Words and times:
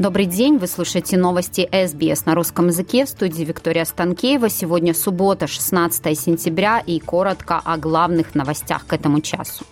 Добрый 0.00 0.24
день, 0.24 0.56
вы 0.56 0.66
слушаете 0.66 1.18
новости 1.18 1.68
СБС 1.70 2.24
на 2.24 2.34
русском 2.34 2.68
языке 2.68 3.04
в 3.04 3.10
студии 3.10 3.44
Виктория 3.44 3.84
Станкеева. 3.84 4.48
Сегодня 4.48 4.94
суббота, 4.94 5.46
16 5.46 6.18
сентября 6.18 6.78
и 6.78 6.98
коротко 7.00 7.60
о 7.62 7.76
главных 7.76 8.34
новостях 8.34 8.86
к 8.86 8.94
этому 8.94 9.20
часу. 9.20 9.66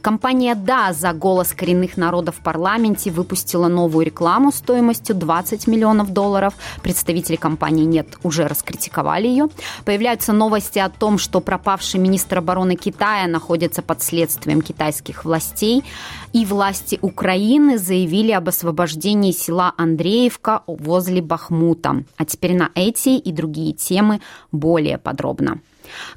Компания 0.00 0.54
«Да» 0.54 0.92
за 0.92 1.12
голос 1.12 1.52
коренных 1.52 1.96
народов 1.96 2.36
в 2.36 2.42
парламенте 2.42 3.10
выпустила 3.10 3.68
новую 3.68 4.06
рекламу 4.06 4.52
стоимостью 4.52 5.14
20 5.14 5.66
миллионов 5.66 6.12
долларов. 6.12 6.54
Представители 6.82 7.36
компании 7.36 7.84
«Нет» 7.84 8.16
уже 8.22 8.46
раскритиковали 8.46 9.26
ее. 9.26 9.48
Появляются 9.84 10.32
новости 10.32 10.78
о 10.78 10.88
том, 10.88 11.18
что 11.18 11.40
пропавший 11.40 12.00
министр 12.00 12.38
обороны 12.38 12.76
Китая 12.76 13.26
находится 13.26 13.82
под 13.82 14.02
следствием 14.02 14.62
китайских 14.62 15.24
властей. 15.24 15.84
И 16.32 16.44
власти 16.44 16.98
Украины 17.00 17.78
заявили 17.78 18.32
об 18.32 18.48
освобождении 18.48 19.32
села 19.32 19.72
Андреевка 19.76 20.62
возле 20.66 21.22
Бахмута. 21.22 22.04
А 22.16 22.24
теперь 22.24 22.54
на 22.54 22.70
эти 22.74 23.10
и 23.10 23.32
другие 23.32 23.72
темы 23.72 24.20
более 24.52 24.98
подробно. 24.98 25.60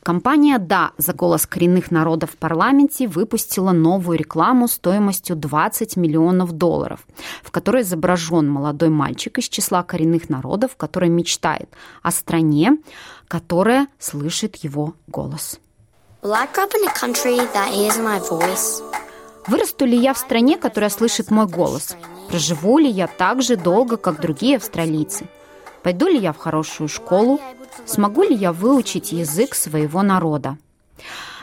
Компания 0.04 0.58
«Да» 0.58 0.92
за 0.98 1.14
голос 1.14 1.46
коренных 1.46 1.92
народов 1.92 2.32
в 2.32 2.38
парламенте 2.38 3.08
выпустила 3.08 3.72
новую 3.72 4.18
рекламу 4.18 4.68
стоимостью 4.68 5.36
20 5.36 5.98
миллионов 5.98 6.52
долларов, 6.52 7.06
в 7.44 7.52
которой 7.52 7.84
изображен 7.84 8.50
молодой 8.50 8.90
мальчик 8.90 9.38
из 9.38 9.50
числа 9.50 9.84
коренных 9.84 10.30
народов, 10.30 10.76
который 10.76 11.10
мечтает 11.10 11.70
о 12.02 12.12
стране, 12.12 12.78
которая 13.28 13.88
слышит 14.00 14.58
его 14.58 14.94
голос. 15.08 15.60
Вырасту 19.48 19.86
ли 19.86 19.98
я 19.98 20.14
в 20.14 20.18
стране, 20.18 20.58
которая 20.58 20.90
слышит 20.90 21.32
мой 21.32 21.48
голос? 21.48 21.96
Проживу 22.28 22.78
ли 22.78 22.90
я 22.90 23.08
так 23.08 23.42
же 23.42 23.56
долго, 23.56 23.98
как 23.98 24.20
другие 24.22 24.58
австралийцы? 24.58 25.28
Пойду 25.84 26.08
ли 26.08 26.18
я 26.18 26.34
в 26.34 26.38
хорошую 26.38 26.88
школу? 26.88 27.40
Смогу 27.86 28.24
ли 28.24 28.36
я 28.36 28.52
выучить 28.52 29.12
язык 29.12 29.56
своего 29.56 30.02
народа? 30.02 30.58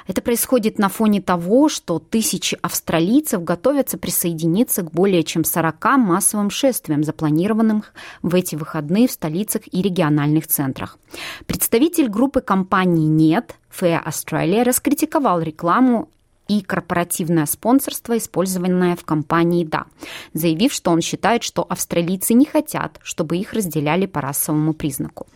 Это 0.07 0.23
происходит 0.23 0.79
на 0.79 0.89
фоне 0.89 1.21
того, 1.21 1.69
что 1.69 1.99
тысячи 1.99 2.57
австралийцев 2.63 3.43
готовятся 3.43 3.99
присоединиться 3.99 4.83
к 4.83 4.93
более 4.93 5.25
чем 5.25 5.45
40 5.45 5.85
массовым 5.99 6.51
шествиям, 6.51 7.03
запланированным 7.03 7.83
в 8.23 8.35
эти 8.35 8.55
выходные 8.55 9.09
в 9.09 9.13
столицах 9.13 9.63
и 9.71 9.83
региональных 9.83 10.47
центрах. 10.47 10.99
Представитель 11.47 12.09
группы 12.09 12.41
компаний 12.41 13.07
«Нет» 13.07 13.57
Fair 13.69 14.05
Australia 14.05 14.63
раскритиковал 14.63 15.41
рекламу 15.41 16.09
и 16.49 16.63
корпоративное 16.63 17.47
спонсорство, 17.47 18.17
использованное 18.17 18.97
в 18.97 19.05
компании 19.05 19.65
«Да», 19.65 19.87
заявив, 20.33 20.73
что 20.73 20.91
он 20.91 21.01
считает, 21.01 21.43
что 21.43 21.67
австралийцы 21.69 22.35
не 22.35 22.45
хотят, 22.45 23.01
чтобы 23.03 23.37
их 23.37 23.53
разделяли 23.53 24.07
по 24.07 24.21
расовому 24.21 24.73
признаку. 24.75 25.27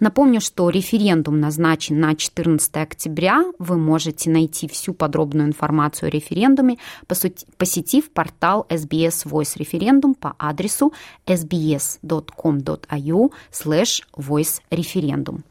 Напомню, 0.00 0.40
что 0.40 0.70
референдум 0.70 1.40
назначен 1.40 2.00
на 2.00 2.14
14 2.14 2.76
октября. 2.76 3.44
Вы 3.58 3.76
можете 3.78 4.30
найти 4.30 4.68
всю 4.68 4.94
подробную 4.94 5.48
информацию 5.48 6.08
о 6.08 6.10
референдуме, 6.10 6.78
посетив 7.56 8.10
портал 8.10 8.66
SBS 8.68 9.26
Voice 9.26 9.56
Referendum 9.58 10.14
по 10.14 10.34
адресу 10.38 10.92
sbs.com.au 11.26 11.98
slash 13.52 14.02
voice 14.16 14.60
referendum. 14.70 15.42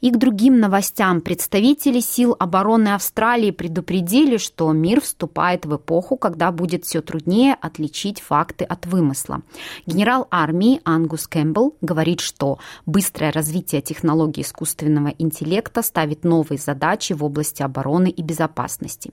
И 0.00 0.10
к 0.10 0.16
другим 0.16 0.58
новостям 0.60 1.20
представители 1.20 2.00
сил 2.00 2.36
обороны 2.38 2.94
Австралии 2.94 3.50
предупредили, 3.50 4.36
что 4.36 4.72
мир 4.72 5.00
вступает 5.00 5.66
в 5.66 5.76
эпоху, 5.76 6.16
когда 6.16 6.52
будет 6.52 6.84
все 6.84 7.00
труднее 7.00 7.56
отличить 7.60 8.20
факты 8.20 8.64
от 8.64 8.86
вымысла. 8.86 9.42
Генерал 9.86 10.26
армии 10.30 10.80
Ангус 10.84 11.26
Кэмпбелл 11.26 11.76
говорит, 11.80 12.20
что 12.20 12.58
быстрое 12.86 13.32
развитие 13.32 13.80
технологий 13.80 14.42
искусственного 14.42 15.08
интеллекта 15.18 15.82
ставит 15.82 16.24
новые 16.24 16.58
задачи 16.58 17.12
в 17.12 17.24
области 17.24 17.62
обороны 17.62 18.08
и 18.08 18.22
безопасности. 18.22 19.12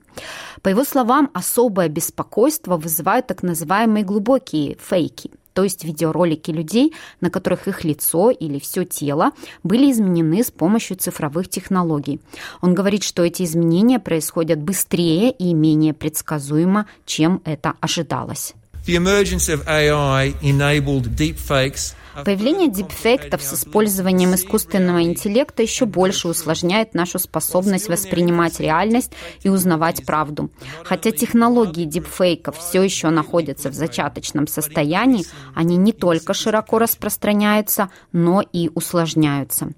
По 0.62 0.68
его 0.68 0.84
словам, 0.84 1.30
особое 1.34 1.88
беспокойство 1.88 2.76
вызывают 2.76 3.26
так 3.26 3.42
называемые 3.42 4.04
глубокие 4.04 4.76
фейки– 4.80 5.30
то 5.52 5.64
есть 5.64 5.84
видеоролики 5.84 6.50
людей, 6.50 6.92
на 7.20 7.30
которых 7.30 7.68
их 7.68 7.84
лицо 7.84 8.30
или 8.30 8.58
все 8.58 8.84
тело 8.84 9.32
были 9.62 9.90
изменены 9.90 10.42
с 10.42 10.50
помощью 10.50 10.96
цифровых 10.96 11.48
технологий. 11.48 12.20
Он 12.60 12.74
говорит, 12.74 13.04
что 13.04 13.24
эти 13.24 13.42
изменения 13.42 13.98
происходят 13.98 14.58
быстрее 14.58 15.30
и 15.30 15.54
менее 15.54 15.94
предсказуемо, 15.94 16.86
чем 17.06 17.40
это 17.44 17.74
ожидалось. 17.80 18.54
The 18.86 18.96
emergence 18.96 19.48
of 19.48 19.64
AI 19.66 20.34
enabled 20.42 21.14
deepfakes 21.16 21.94
Появление 22.14 22.68
дипфейктов 22.68 23.42
с 23.42 23.54
использованием 23.54 24.34
искусственного 24.34 25.02
интеллекта 25.02 25.62
еще 25.62 25.86
больше 25.86 26.28
усложняет 26.28 26.92
нашу 26.94 27.18
способность 27.18 27.88
воспринимать 27.88 28.60
реальность 28.60 29.12
и 29.42 29.48
узнавать 29.48 30.04
правду. 30.04 30.50
Хотя 30.84 31.10
технологии 31.10 31.84
дипфейков 31.86 32.58
все 32.58 32.82
еще 32.82 33.08
находятся 33.08 33.70
в 33.70 33.74
зачаточном 33.74 34.46
состоянии, 34.46 35.24
они 35.54 35.76
не 35.76 35.92
только 35.92 36.34
широко 36.34 36.78
распространяются, 36.78 37.88
но 38.12 38.42
и 38.42 38.70
усложняются. 38.74 39.72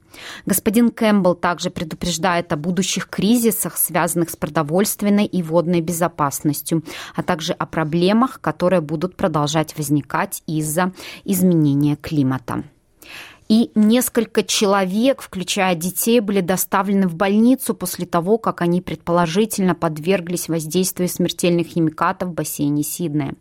Господин 0.44 0.90
Кэмпбелл 0.90 1.34
также 1.36 1.70
предупреждает 1.70 2.52
о 2.52 2.56
будущих 2.56 3.08
кризисах, 3.08 3.76
связанных 3.76 4.30
с 4.30 4.36
продовольственной 4.36 5.26
и 5.26 5.42
водной 5.42 5.80
безопасностью, 5.80 6.82
а 7.14 7.22
также 7.22 7.52
о 7.52 7.66
проблемах, 7.66 8.40
которые 8.40 8.80
будут 8.80 9.16
продолжать 9.16 9.76
возникать 9.76 10.42
из-за 10.46 10.92
изменения 11.24 11.96
климата 11.96 12.23
климата. 12.24 12.73
И 13.48 13.70
несколько 13.74 14.42
человек, 14.42 15.20
включая 15.20 15.74
детей, 15.74 16.20
были 16.20 16.40
доставлены 16.40 17.08
в 17.08 17.14
больницу 17.14 17.74
после 17.74 18.06
того, 18.06 18.38
как 18.38 18.62
они 18.62 18.80
предположительно 18.80 19.74
подверглись 19.74 20.48
воздействию 20.48 21.08
смертельных 21.08 21.66
химикатов 21.66 22.30
в 22.30 22.32
бассейне 22.32 22.82
Сиднея. 22.82 23.34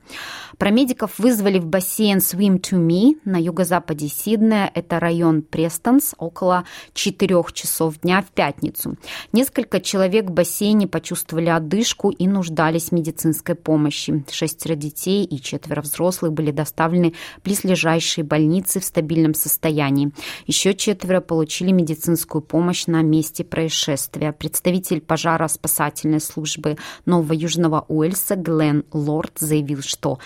Про 0.58 0.72
медиков 0.72 1.18
вызвали 1.20 1.58
в 1.58 1.66
бассейн 1.66 2.18
Swim 2.18 2.60
to 2.60 2.78
Me 2.78 3.18
на 3.24 3.38
юго-западе 3.38 4.10
Сиднея. 4.10 4.70
Это 4.74 5.00
район 5.00 5.42
Престонс, 5.42 6.14
около 6.18 6.66
4 6.94 7.44
часов 7.54 8.00
дня 8.02 8.22
в 8.22 8.32
пятницу. 8.32 8.98
Несколько 9.32 9.80
человек 9.80 10.26
в 10.26 10.34
бассейне 10.34 10.86
почувствовали 10.88 11.50
одышку 11.50 12.10
и 12.10 12.28
нуждались 12.28 12.90
в 12.90 12.92
медицинской 12.92 13.56
помощи. 13.56 14.26
Шестеро 14.30 14.76
детей 14.76 15.24
и 15.24 15.42
четверо 15.42 15.82
взрослых 15.82 16.34
были 16.34 16.52
доставлены 16.52 17.14
в 17.38 17.46
близлежащие 17.46 18.26
больницы 18.26 18.80
в 18.80 18.84
стабильном 18.84 19.34
состоянии 19.34 19.93
состоянии. 19.94 20.12
Еще 20.46 20.74
четверо 20.74 21.22
получили 21.22 21.72
медицинскую 21.72 22.42
помощь 22.42 22.88
на 22.88 23.02
месте 23.02 23.44
происшествия. 23.44 24.34
Представитель 24.34 25.02
пожаро-спасательной 25.02 26.20
службы 26.20 26.78
Нового 27.06 27.34
Южного 27.34 27.86
Уэльса 27.88 28.36
Глен 28.36 28.84
Лорд 28.92 29.40
заявил, 29.40 29.82
что 29.82 30.20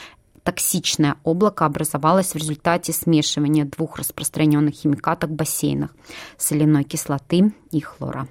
токсичное 0.44 1.16
облако 1.24 1.66
образовалось 1.66 2.34
в 2.34 2.38
результате 2.38 2.94
смешивания 2.94 3.66
двух 3.66 3.98
распространенных 3.98 4.76
химикатов 4.76 5.30
в 5.30 5.34
бассейнах– 5.34 5.94
соляной 6.38 6.84
кислоты 6.84 7.54
и 7.72 7.82
хлора. 7.82 8.28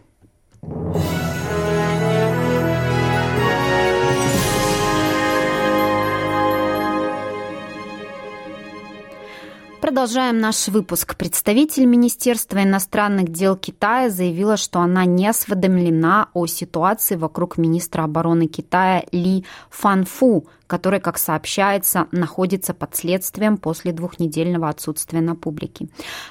Продолжаем 9.96 10.40
наш 10.40 10.68
выпуск. 10.68 11.16
Представитель 11.16 11.86
Министерства 11.86 12.62
иностранных 12.62 13.32
дел 13.32 13.56
Китая 13.56 14.10
заявила, 14.10 14.58
что 14.58 14.80
она 14.80 15.06
не 15.06 15.26
осведомлена 15.26 16.28
о 16.34 16.46
ситуации 16.46 17.16
вокруг 17.16 17.56
министра 17.56 18.02
обороны 18.02 18.46
Китая 18.46 19.04
Ли 19.10 19.46
Фанфу, 19.70 20.48
который, 20.66 21.00
как 21.00 21.18
сообщается, 21.18 22.06
находится 22.12 22.74
под 22.74 22.94
следствием 22.96 23.56
после 23.56 23.92
двухнедельного 23.92 24.68
отсутствия 24.68 25.20
на 25.20 25.34
публике. 25.34 25.88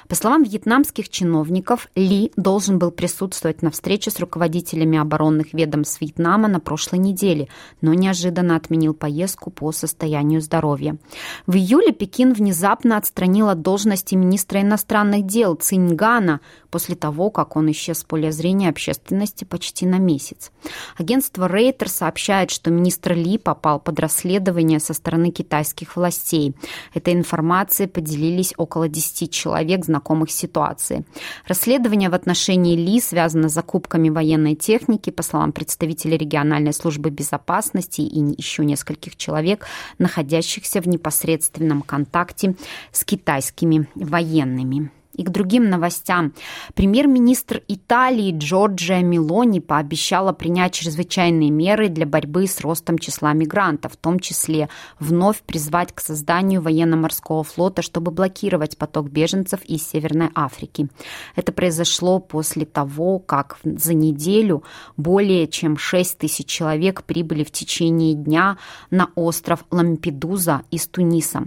По 0.08 0.14
словам 0.14 0.42
вьетнамских 0.42 1.08
чиновников, 1.08 1.88
Ли 1.94 2.32
должен 2.36 2.78
был 2.78 2.90
присутствовать 2.90 3.62
на 3.62 3.70
встрече 3.70 4.10
с 4.10 4.20
руководителями 4.20 4.98
оборонных 4.98 5.52
ведомств 5.52 6.00
Вьетнама 6.00 6.48
на 6.48 6.60
прошлой 6.60 6.98
неделе, 6.98 7.48
но 7.80 7.94
неожиданно 7.94 8.56
отменил 8.56 8.94
поездку 8.94 9.50
по 9.50 9.72
состоянию 9.72 10.40
здоровья. 10.40 10.96
В 11.46 11.56
июле 11.56 11.92
Пекин 11.92 12.32
внезапно 12.32 12.96
отстранил 12.96 13.48
от 13.48 13.62
должности 13.62 14.14
министра 14.14 14.60
иностранных 14.60 15.26
дел 15.26 15.54
Циньгана 15.54 16.40
после 16.70 16.94
того, 16.94 17.30
как 17.30 17.56
он 17.56 17.70
исчез 17.70 18.00
с 18.00 18.04
поля 18.04 18.30
зрения 18.30 18.68
общественности 18.68 19.44
почти 19.44 19.86
на 19.86 19.98
месяц. 19.98 20.50
Агентство 20.98 21.48
Рейтер 21.48 21.88
сообщает, 21.88 22.50
что 22.50 22.70
министр 22.70 23.14
Ли 23.14 23.38
попал 23.38 23.80
под 23.80 23.98
расследование 23.98 24.25
со 24.80 24.94
стороны 24.94 25.30
китайских 25.30 25.96
властей. 25.96 26.54
Этой 26.94 27.14
информацией 27.14 27.88
поделились 27.88 28.52
около 28.56 28.88
10 28.88 29.30
человек, 29.30 29.84
знакомых 29.84 30.30
с 30.30 30.34
ситуацией. 30.34 31.04
Расследование 31.46 32.10
в 32.10 32.14
отношении 32.14 32.76
Ли 32.76 33.00
связано 33.00 33.48
с 33.48 33.52
закупками 33.52 34.08
военной 34.08 34.54
техники, 34.54 35.10
по 35.10 35.22
словам 35.22 35.52
представителей 35.52 36.18
региональной 36.18 36.72
службы 36.72 37.10
безопасности 37.10 38.00
и 38.00 38.18
еще 38.36 38.64
нескольких 38.64 39.16
человек, 39.16 39.66
находящихся 39.98 40.80
в 40.80 40.88
непосредственном 40.88 41.82
контакте 41.82 42.56
с 42.92 43.04
китайскими 43.04 43.88
военными. 43.94 44.90
И 45.16 45.24
к 45.24 45.30
другим 45.30 45.70
новостям. 45.70 46.34
Премьер-министр 46.74 47.62
Италии 47.68 48.36
Джорджия 48.36 49.02
Мелони 49.02 49.60
пообещала 49.60 50.32
принять 50.32 50.74
чрезвычайные 50.74 51.50
меры 51.50 51.88
для 51.88 52.04
борьбы 52.04 52.46
с 52.46 52.60
ростом 52.60 52.98
числа 52.98 53.32
мигрантов, 53.32 53.94
в 53.94 53.96
том 53.96 54.20
числе 54.20 54.68
вновь 55.00 55.40
призвать 55.40 55.94
к 55.94 56.00
созданию 56.00 56.60
военно-морского 56.60 57.44
флота, 57.44 57.80
чтобы 57.80 58.10
блокировать 58.10 58.76
поток 58.76 59.08
беженцев 59.08 59.62
из 59.62 59.88
Северной 59.88 60.28
Африки. 60.34 60.88
Это 61.34 61.50
произошло 61.50 62.18
после 62.18 62.66
того, 62.66 63.18
как 63.18 63.58
за 63.64 63.94
неделю 63.94 64.64
более 64.98 65.48
чем 65.48 65.78
6 65.78 66.18
тысяч 66.18 66.46
человек 66.46 67.04
прибыли 67.04 67.42
в 67.42 67.50
течение 67.50 68.14
дня 68.14 68.58
на 68.90 69.08
остров 69.14 69.64
Лампедуза 69.70 70.62
из 70.70 70.86
Туниса. 70.86 71.44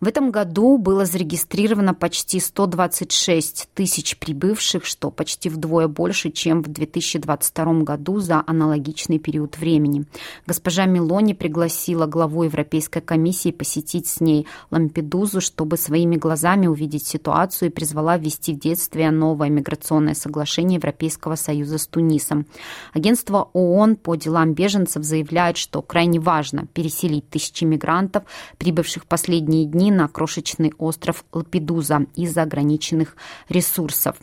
В 0.00 0.08
этом 0.08 0.30
году 0.30 0.78
было 0.78 1.04
зарегистрировано 1.04 1.92
почти 1.92 2.40
126 2.40 3.68
тысяч 3.74 4.16
прибывших, 4.16 4.86
что 4.86 5.10
почти 5.10 5.50
вдвое 5.50 5.88
больше, 5.88 6.30
чем 6.30 6.62
в 6.62 6.68
2022 6.68 7.82
году 7.82 8.18
за 8.18 8.42
аналогичный 8.46 9.18
период 9.18 9.58
времени. 9.58 10.06
Госпожа 10.46 10.86
Мелони 10.86 11.34
пригласила 11.34 12.06
главу 12.06 12.44
Европейской 12.44 13.00
комиссии 13.00 13.50
посетить 13.50 14.06
с 14.06 14.22
ней 14.22 14.46
Лампедузу, 14.70 15.42
чтобы 15.42 15.76
своими 15.76 16.16
глазами 16.16 16.66
увидеть 16.66 17.06
ситуацию 17.06 17.68
и 17.68 17.72
призвала 17.72 18.16
ввести 18.16 18.54
в 18.54 18.58
действие 18.58 19.10
новое 19.10 19.50
миграционное 19.50 20.14
соглашение 20.14 20.76
Европейского 20.76 21.34
Союза 21.34 21.76
с 21.76 21.86
Тунисом. 21.86 22.46
Агентство 22.94 23.50
ООН 23.52 23.96
по 23.96 24.14
делам 24.14 24.54
беженцев 24.54 25.04
заявляет, 25.04 25.58
что 25.58 25.82
крайне 25.82 26.18
важно 26.18 26.66
переселить 26.72 27.28
тысячи 27.28 27.64
мигрантов, 27.64 28.22
прибывших 28.56 29.04
в 29.04 29.06
последние 29.40 29.64
дни 29.64 29.90
на 29.90 30.06
крошечный 30.06 30.74
остров 30.76 31.24
Лапедуза 31.32 32.00
из-за 32.14 32.42
ограниченных 32.42 33.16
ресурсов. 33.48 34.16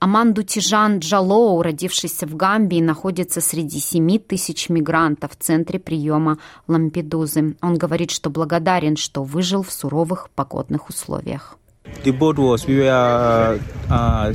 Аманду 0.00 0.42
Тижан 0.42 0.98
Джалоу, 0.98 1.62
родившийся 1.62 2.26
в 2.26 2.34
Гамбии, 2.34 2.80
находится 2.80 3.40
среди 3.40 3.78
7 3.78 4.18
тысяч 4.18 4.68
мигрантов 4.68 5.32
в 5.32 5.36
центре 5.36 5.78
приема 5.78 6.38
Лампедузы. 6.66 7.54
Он 7.62 7.76
говорит, 7.76 8.10
что 8.10 8.28
благодарен, 8.28 8.96
что 8.96 9.22
выжил 9.22 9.62
в 9.62 9.70
суровых 9.70 10.30
погодных 10.30 10.88
условиях. 10.88 11.59
Uh, 11.84 13.60
uh, 13.88 14.32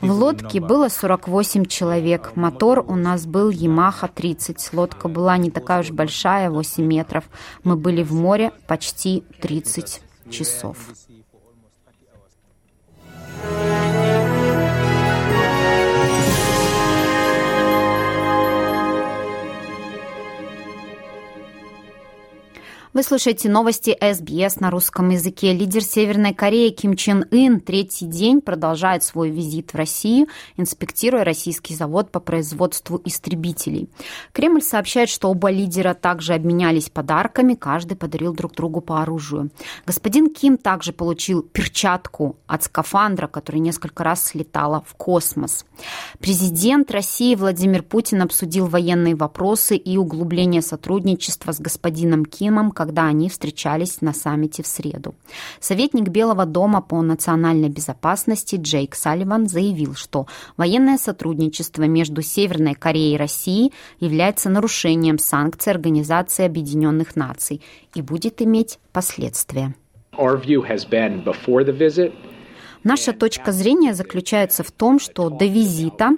в 0.00 0.10
лодке 0.10 0.60
было 0.60 0.88
48 0.88 1.64
человек. 1.66 2.32
Мотор 2.34 2.84
у 2.86 2.96
нас 2.96 3.26
был 3.26 3.50
Yamaha 3.50 4.10
30. 4.12 4.72
Лодка 4.72 5.08
была 5.08 5.36
не 5.36 5.50
такая 5.50 5.80
уж 5.80 5.90
большая, 5.90 6.50
8 6.50 6.84
метров. 6.84 7.24
Мы 7.64 7.76
были 7.76 8.02
в 8.02 8.12
море 8.12 8.52
почти 8.66 9.24
30 9.40 10.02
часов. 10.30 10.76
Вы 22.92 23.04
слушаете 23.04 23.48
новости 23.48 23.96
СБС 24.00 24.58
на 24.58 24.68
русском 24.68 25.10
языке. 25.10 25.52
Лидер 25.52 25.80
Северной 25.80 26.34
Кореи 26.34 26.70
Ким 26.70 26.96
Чен 26.96 27.24
Ын 27.30 27.60
третий 27.60 28.04
день 28.06 28.40
продолжает 28.40 29.04
свой 29.04 29.30
визит 29.30 29.72
в 29.72 29.76
Россию, 29.76 30.26
инспектируя 30.56 31.22
российский 31.22 31.76
завод 31.76 32.10
по 32.10 32.18
производству 32.18 33.00
истребителей. 33.04 33.88
Кремль 34.32 34.60
сообщает, 34.60 35.08
что 35.08 35.30
оба 35.30 35.52
лидера 35.52 35.94
также 35.94 36.34
обменялись 36.34 36.90
подарками, 36.90 37.54
каждый 37.54 37.96
подарил 37.96 38.34
друг 38.34 38.56
другу 38.56 38.80
по 38.80 39.02
оружию. 39.02 39.50
Господин 39.86 40.34
Ким 40.34 40.58
также 40.58 40.92
получил 40.92 41.42
перчатку 41.42 42.38
от 42.48 42.64
скафандра, 42.64 43.28
который 43.28 43.60
несколько 43.60 44.02
раз 44.02 44.24
слетала 44.24 44.82
в 44.84 44.96
космос. 44.96 45.64
Президент 46.18 46.90
России 46.90 47.36
Владимир 47.36 47.84
Путин 47.84 48.22
обсудил 48.22 48.66
военные 48.66 49.14
вопросы 49.14 49.76
и 49.76 49.96
углубление 49.96 50.60
сотрудничества 50.60 51.52
с 51.52 51.60
господином 51.60 52.24
Кимом, 52.24 52.72
когда 52.80 53.08
они 53.08 53.28
встречались 53.28 54.00
на 54.00 54.14
саммите 54.14 54.62
в 54.62 54.66
среду. 54.66 55.14
Советник 55.60 56.08
Белого 56.08 56.46
дома 56.46 56.80
по 56.80 57.02
национальной 57.02 57.68
безопасности 57.68 58.56
Джейк 58.58 58.94
Салливан 58.94 59.48
заявил, 59.48 59.94
что 59.94 60.26
военное 60.56 60.96
сотрудничество 60.96 61.82
между 61.82 62.22
Северной 62.22 62.72
Кореей 62.72 63.16
и 63.16 63.18
Россией 63.18 63.74
является 63.98 64.48
нарушением 64.48 65.18
санкций 65.18 65.74
Организации 65.74 66.46
Объединенных 66.46 67.16
Наций 67.16 67.60
и 67.94 68.00
будет 68.00 68.40
иметь 68.40 68.78
последствия. 68.92 69.74
Our 70.12 70.42
view 70.42 70.62
has 70.66 70.88
been 70.88 71.22
before 71.22 71.62
the 71.62 71.76
visit 71.76 72.14
Наша 72.82 73.12
точка 73.12 73.52
зрения 73.52 73.94
заключается 73.94 74.62
в 74.62 74.70
том, 74.70 74.98
что 74.98 75.28
до 75.28 75.44
визита 75.44 76.12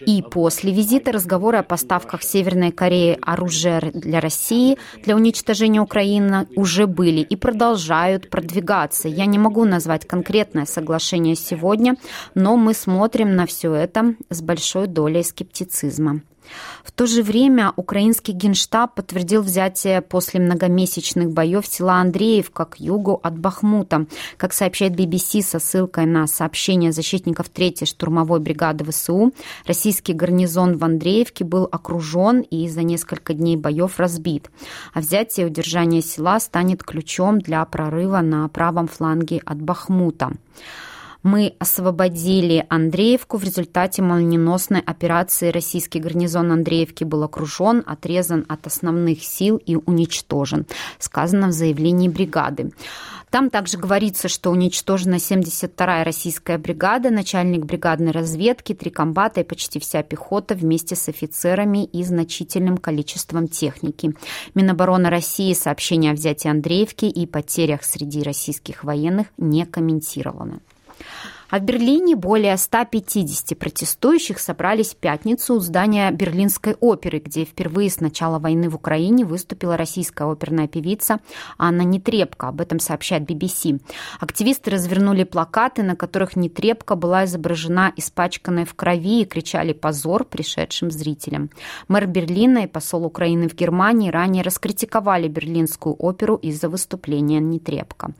и 0.00 0.22
после 0.22 0.72
визита 0.72 1.12
разговоры 1.12 1.58
о 1.58 1.62
поставках 1.62 2.22
Северной 2.22 2.72
Кореи 2.72 3.18
оружия 3.20 3.80
для 3.92 4.20
России 4.20 4.78
для 5.04 5.14
уничтожения 5.14 5.80
Украины 5.80 6.46
уже 6.56 6.86
были 6.86 7.20
и 7.20 7.36
продолжают 7.36 8.30
продвигаться. 8.30 9.08
Я 9.08 9.26
не 9.26 9.38
могу 9.38 9.64
назвать 9.64 10.06
конкретное 10.06 10.64
соглашение 10.64 11.36
сегодня, 11.36 11.96
но 12.34 12.56
мы 12.56 12.72
смотрим 12.72 13.36
на 13.36 13.46
все 13.46 13.74
это 13.74 14.14
с 14.30 14.40
большой 14.40 14.86
долей 14.86 15.22
скептицизма. 15.22 16.22
В 16.84 16.92
то 16.92 17.06
же 17.06 17.22
время 17.22 17.72
украинский 17.76 18.32
генштаб 18.32 18.94
подтвердил 18.94 19.42
взятие 19.42 20.00
после 20.02 20.40
многомесячных 20.40 21.30
боев 21.30 21.66
села 21.66 21.94
Андреевка 21.94 22.64
к 22.64 22.78
югу 22.78 23.20
от 23.22 23.38
Бахмута. 23.38 24.06
Как 24.36 24.52
сообщает 24.52 24.92
BBC 24.92 25.42
со 25.42 25.58
ссылкой 25.58 26.06
на 26.06 26.26
сообщение 26.26 26.92
защитников 26.92 27.50
3-й 27.50 27.86
штурмовой 27.86 28.40
бригады 28.40 28.84
ВСУ, 28.90 29.32
российский 29.66 30.12
гарнизон 30.12 30.78
в 30.78 30.84
Андреевке 30.84 31.44
был 31.44 31.68
окружен 31.70 32.40
и 32.40 32.68
за 32.68 32.82
несколько 32.82 33.34
дней 33.34 33.56
боев 33.56 33.98
разбит. 33.98 34.50
А 34.94 35.00
взятие 35.00 35.46
и 35.46 35.50
удержание 35.50 36.02
села 36.02 36.40
станет 36.40 36.82
ключом 36.82 37.40
для 37.40 37.64
прорыва 37.64 38.20
на 38.20 38.48
правом 38.48 38.88
фланге 38.88 39.42
от 39.44 39.60
Бахмута. 39.60 40.32
Мы 41.26 41.54
освободили 41.58 42.64
Андреевку. 42.68 43.36
В 43.36 43.42
результате 43.42 44.00
молниеносной 44.00 44.78
операции 44.78 45.50
российский 45.50 45.98
гарнизон 45.98 46.52
Андреевки 46.52 47.02
был 47.02 47.24
окружен, 47.24 47.82
отрезан 47.84 48.46
от 48.48 48.68
основных 48.68 49.24
сил 49.24 49.56
и 49.56 49.74
уничтожен, 49.74 50.66
сказано 51.00 51.48
в 51.48 51.50
заявлении 51.50 52.08
бригады. 52.08 52.70
Там 53.28 53.50
также 53.50 53.76
говорится, 53.76 54.28
что 54.28 54.52
уничтожена 54.52 55.16
72-я 55.16 56.04
российская 56.04 56.58
бригада, 56.58 57.10
начальник 57.10 57.64
бригадной 57.64 58.12
разведки, 58.12 58.72
три 58.72 58.92
комбата 58.92 59.40
и 59.40 59.44
почти 59.44 59.80
вся 59.80 60.04
пехота 60.04 60.54
вместе 60.54 60.94
с 60.94 61.08
офицерами 61.08 61.86
и 61.86 62.04
значительным 62.04 62.76
количеством 62.76 63.48
техники. 63.48 64.14
Минобороны 64.54 65.10
России 65.10 65.54
сообщение 65.54 66.12
о 66.12 66.14
взятии 66.14 66.48
Андреевки 66.48 67.06
и 67.06 67.26
потерях 67.26 67.82
среди 67.82 68.22
российских 68.22 68.84
военных 68.84 69.26
не 69.38 69.66
комментировано. 69.66 70.60
А 71.48 71.58
в 71.58 71.62
Берлине 71.62 72.16
более 72.16 72.56
150 72.56 73.56
протестующих 73.56 74.40
собрались 74.40 74.90
в 74.90 74.96
пятницу 74.96 75.54
у 75.54 75.60
здания 75.60 76.10
Берлинской 76.10 76.74
оперы, 76.80 77.20
где 77.20 77.44
впервые 77.44 77.88
с 77.88 78.00
начала 78.00 78.38
войны 78.38 78.68
в 78.68 78.74
Украине 78.74 79.24
выступила 79.24 79.76
российская 79.76 80.30
оперная 80.30 80.66
певица 80.66 81.20
Анна 81.56 81.82
Нетребко. 81.82 82.48
Об 82.48 82.60
этом 82.60 82.80
сообщает 82.80 83.22
BBC. 83.22 83.80
Активисты 84.18 84.70
развернули 84.70 85.22
плакаты, 85.24 85.82
на 85.82 85.94
которых 85.94 86.34
Нетребко 86.34 86.96
была 86.96 87.24
изображена 87.26 87.92
испачканной 87.96 88.64
в 88.64 88.74
крови 88.74 89.22
и 89.22 89.24
кричали 89.24 89.72
«позор» 89.72 90.24
пришедшим 90.24 90.90
зрителям. 90.90 91.50
Мэр 91.88 92.06
Берлина 92.06 92.64
и 92.64 92.66
посол 92.66 93.04
Украины 93.04 93.48
в 93.48 93.54
Германии 93.54 94.10
ранее 94.10 94.42
раскритиковали 94.42 95.28
Берлинскую 95.28 95.94
оперу 95.94 96.36
из-за 96.36 96.68
выступления 96.68 97.38
Нетребко. 97.38 98.12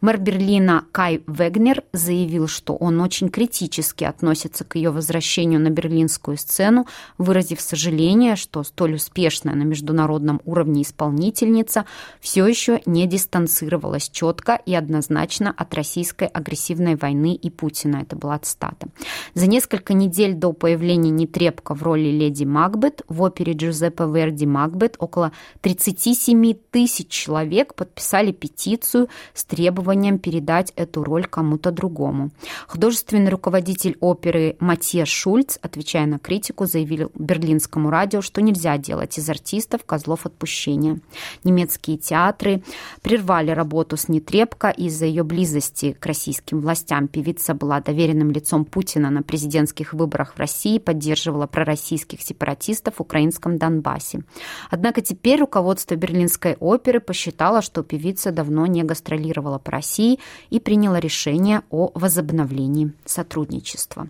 Мэр 0.00 0.18
Берлина 0.18 0.84
Кай 0.92 1.22
Вегнер 1.26 1.84
заявил, 1.92 2.48
что 2.48 2.69
что 2.70 2.76
он 2.76 3.00
очень 3.00 3.30
критически 3.30 4.04
относится 4.04 4.64
к 4.64 4.76
ее 4.76 4.90
возвращению 4.90 5.58
на 5.58 5.70
берлинскую 5.70 6.36
сцену, 6.36 6.86
выразив 7.18 7.60
сожаление, 7.60 8.36
что 8.36 8.62
столь 8.62 8.94
успешная 8.94 9.56
на 9.56 9.64
международном 9.64 10.40
уровне 10.44 10.82
исполнительница 10.82 11.84
все 12.20 12.46
еще 12.46 12.80
не 12.86 13.08
дистанцировалась 13.08 14.08
четко 14.08 14.60
и 14.66 14.72
однозначно 14.72 15.52
от 15.56 15.74
российской 15.74 16.28
агрессивной 16.28 16.94
войны 16.94 17.34
и 17.34 17.50
Путина. 17.50 18.02
Это 18.02 18.14
была 18.14 18.38
цитата. 18.38 18.86
За 19.34 19.48
несколько 19.48 19.92
недель 19.92 20.34
до 20.34 20.52
появления 20.52 21.10
Нетребко 21.10 21.74
в 21.74 21.82
роли 21.82 22.10
леди 22.10 22.44
Макбет 22.44 23.02
в 23.08 23.20
опере 23.22 23.54
Джузеппе 23.54 24.04
Верди 24.04 24.46
Макбет 24.46 24.94
около 25.00 25.32
37 25.62 26.54
тысяч 26.70 27.08
человек 27.08 27.74
подписали 27.74 28.30
петицию 28.30 29.08
с 29.34 29.44
требованием 29.44 30.20
передать 30.20 30.72
эту 30.76 31.02
роль 31.02 31.26
кому-то 31.26 31.72
другому. 31.72 32.30
Художественный 32.66 33.30
руководитель 33.30 33.96
оперы 34.00 34.56
Матье 34.60 35.04
Шульц, 35.04 35.58
отвечая 35.62 36.06
на 36.06 36.18
критику, 36.18 36.66
заявил 36.66 37.10
берлинскому 37.14 37.90
радио, 37.90 38.20
что 38.22 38.40
нельзя 38.42 38.78
делать 38.78 39.18
из 39.18 39.28
артистов 39.28 39.84
козлов 39.84 40.26
отпущения. 40.26 41.00
Немецкие 41.44 41.96
театры 41.96 42.62
прервали 43.02 43.50
работу 43.50 43.96
с 43.96 44.08
Нетребко 44.08 44.68
из-за 44.68 45.06
ее 45.06 45.22
близости 45.22 45.92
к 45.92 46.06
российским 46.06 46.60
властям. 46.60 47.08
Певица 47.08 47.54
была 47.54 47.80
доверенным 47.80 48.30
лицом 48.30 48.64
Путина 48.64 49.10
на 49.10 49.22
президентских 49.22 49.92
выборах 49.92 50.34
в 50.34 50.38
России, 50.38 50.78
поддерживала 50.78 51.46
пророссийских 51.46 52.22
сепаратистов 52.22 52.96
в 52.96 53.00
украинском 53.00 53.58
Донбассе. 53.58 54.22
Однако 54.70 55.00
теперь 55.00 55.40
руководство 55.40 55.94
Берлинской 55.94 56.56
оперы 56.60 57.00
посчитало, 57.00 57.62
что 57.62 57.82
певица 57.82 58.30
давно 58.30 58.66
не 58.66 58.82
гастролировала 58.82 59.58
по 59.58 59.72
России 59.72 60.18
и 60.50 60.60
приняло 60.60 60.98
решение 60.98 61.62
о 61.70 61.90
возобновлении 61.94 62.49
возобновлении 62.50 62.92
сотрудничества. 63.04 64.08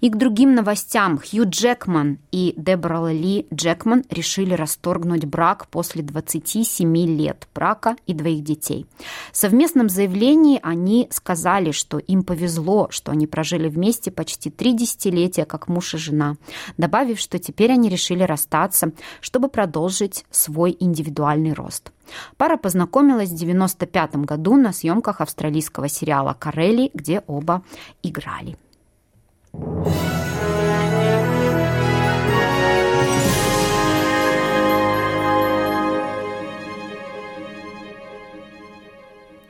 И 0.00 0.10
к 0.10 0.16
другим 0.16 0.54
новостям. 0.54 1.18
Хью 1.18 1.44
Джекман 1.48 2.18
и 2.32 2.54
Дебора 2.56 3.10
Ли 3.12 3.46
Джекман 3.52 4.04
решили 4.10 4.54
расторгнуть 4.54 5.24
брак 5.24 5.68
после 5.68 6.02
27 6.02 6.96
лет 6.96 7.48
брака 7.54 7.96
и 8.06 8.14
двоих 8.14 8.42
детей. 8.42 8.86
В 9.32 9.36
совместном 9.36 9.88
заявлении 9.88 10.60
они 10.62 11.08
сказали, 11.10 11.70
что 11.70 11.98
им 11.98 12.22
повезло, 12.22 12.88
что 12.90 13.12
они 13.12 13.26
прожили 13.26 13.68
вместе 13.68 14.10
почти 14.10 14.50
три 14.50 14.72
десятилетия 14.72 15.44
как 15.44 15.68
муж 15.68 15.94
и 15.94 15.98
жена, 15.98 16.36
добавив, 16.76 17.18
что 17.18 17.38
теперь 17.38 17.72
они 17.72 17.88
решили 17.88 18.22
расстаться, 18.22 18.92
чтобы 19.20 19.48
продолжить 19.48 20.24
свой 20.30 20.76
индивидуальный 20.78 21.52
рост. 21.52 21.92
Пара 22.36 22.56
познакомилась 22.56 23.30
в 23.30 23.34
1995 23.34 24.16
году 24.24 24.56
на 24.56 24.72
съемках 24.72 25.20
австралийского 25.20 25.88
сериала 25.88 26.36
«Карелли», 26.38 26.90
где 26.94 27.22
оба 27.26 27.62
играли. 28.02 28.56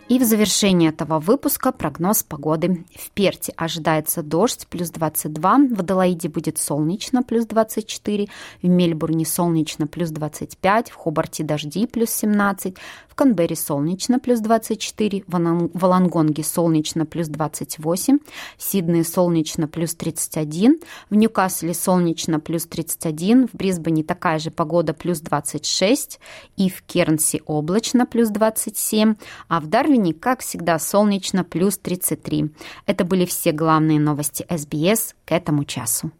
И 0.08 0.20
в 0.20 0.22
завершении 0.22 0.88
этого 0.88 1.18
выпуска 1.18 1.72
прогноз 1.72 2.22
погоды. 2.22 2.84
В 2.94 3.10
Перте 3.10 3.52
ожидается 3.56 4.22
дождь 4.22 4.68
плюс 4.68 4.90
22, 4.90 5.58
в 5.72 5.80
Аделаиде 5.80 6.28
будет 6.28 6.58
солнечно 6.58 7.24
плюс 7.24 7.44
24, 7.44 8.28
в 8.62 8.68
Мельбурне 8.68 9.26
солнечно 9.26 9.88
плюс 9.88 10.10
25, 10.10 10.90
в 10.90 10.94
Хобарте 10.94 11.42
дожди 11.42 11.88
плюс 11.88 12.10
17, 12.10 12.76
в 13.08 13.14
Канберре 13.16 13.56
солнечно 13.56 14.20
плюс 14.20 14.38
24, 14.38 15.24
в 15.26 15.70
Волонгонге 15.74 16.44
солнечно 16.44 17.04
плюс 17.04 17.26
28, 17.26 18.18
в 18.56 18.62
Сиднее 18.62 19.02
солнечно 19.02 19.66
плюс 19.66 19.96
31, 19.96 20.78
в 21.10 21.14
Ньюкасле 21.16 21.74
солнечно 21.74 22.38
плюс 22.38 22.66
31, 22.66 23.48
в 23.48 23.54
Брисбене 23.54 24.04
такая 24.04 24.38
же 24.38 24.52
погода 24.52 24.94
плюс 24.94 25.18
26 25.18 26.20
и 26.56 26.70
в 26.70 26.82
Кернсе 26.82 27.40
облачно 27.46 28.06
плюс 28.06 28.28
27, 28.28 29.16
а 29.48 29.60
в 29.60 29.66
Дарвине 29.66 29.95
Дарвине, 29.96 30.12
как 30.12 30.40
всегда, 30.40 30.78
солнечно, 30.78 31.42
плюс 31.42 31.78
33. 31.78 32.50
Это 32.86 33.04
были 33.04 33.24
все 33.24 33.52
главные 33.52 33.98
новости 33.98 34.46
СБС 34.50 35.14
к 35.24 35.32
этому 35.32 35.64
часу. 35.64 36.10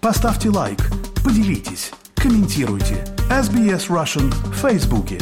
Поставьте 0.00 0.50
лайк, 0.50 0.78
поделитесь, 1.24 1.92
комментируйте. 2.16 3.04
SBS 3.30 3.88
Russian 3.88 4.30
в 4.30 4.54
Фейсбуке. 4.54 5.18